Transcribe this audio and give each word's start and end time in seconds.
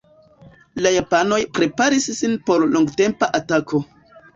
La 0.85 0.93
japanoj 0.95 1.39
preparis 1.59 2.11
sin 2.23 2.37
por 2.51 2.69
longtempa 2.77 3.35
atako. 3.43 3.89